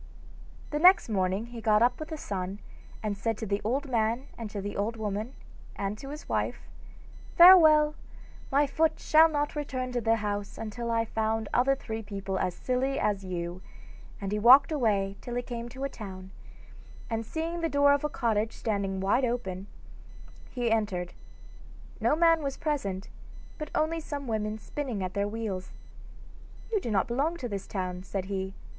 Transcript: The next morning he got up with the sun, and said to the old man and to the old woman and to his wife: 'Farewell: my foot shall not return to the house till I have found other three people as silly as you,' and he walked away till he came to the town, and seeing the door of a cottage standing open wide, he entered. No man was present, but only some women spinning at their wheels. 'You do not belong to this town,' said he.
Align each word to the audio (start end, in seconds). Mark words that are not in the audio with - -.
The 0.71 0.79
next 0.79 1.09
morning 1.09 1.45
he 1.53 1.61
got 1.61 1.83
up 1.83 1.99
with 1.99 2.09
the 2.09 2.17
sun, 2.17 2.57
and 3.03 3.15
said 3.15 3.37
to 3.37 3.45
the 3.45 3.61
old 3.63 3.87
man 3.87 4.25
and 4.35 4.49
to 4.49 4.59
the 4.59 4.75
old 4.75 4.97
woman 4.97 5.35
and 5.75 5.95
to 5.99 6.09
his 6.09 6.27
wife: 6.27 6.61
'Farewell: 7.37 7.93
my 8.51 8.65
foot 8.65 8.99
shall 8.99 9.29
not 9.29 9.55
return 9.55 9.91
to 9.91 10.01
the 10.01 10.15
house 10.15 10.57
till 10.71 10.89
I 10.89 11.01
have 11.01 11.09
found 11.09 11.49
other 11.53 11.75
three 11.75 12.01
people 12.01 12.39
as 12.39 12.55
silly 12.55 12.97
as 12.97 13.23
you,' 13.23 13.61
and 14.19 14.31
he 14.31 14.39
walked 14.39 14.71
away 14.71 15.17
till 15.21 15.35
he 15.35 15.43
came 15.43 15.69
to 15.69 15.79
the 15.81 15.87
town, 15.89 16.31
and 17.07 17.23
seeing 17.23 17.59
the 17.61 17.69
door 17.69 17.93
of 17.93 18.03
a 18.03 18.09
cottage 18.09 18.53
standing 18.53 18.93
open 19.03 19.51
wide, 19.67 19.67
he 20.49 20.71
entered. 20.71 21.13
No 21.99 22.15
man 22.15 22.41
was 22.41 22.57
present, 22.57 23.07
but 23.59 23.69
only 23.75 23.99
some 23.99 24.25
women 24.25 24.57
spinning 24.57 25.03
at 25.03 25.13
their 25.13 25.27
wheels. 25.27 25.69
'You 26.71 26.81
do 26.81 26.89
not 26.89 27.07
belong 27.07 27.37
to 27.37 27.47
this 27.47 27.67
town,' 27.67 28.01
said 28.01 28.25
he. 28.25 28.55